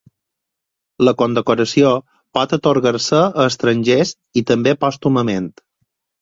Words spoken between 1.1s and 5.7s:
condecoració pot atorgar-se a estrangers i també pòstumament.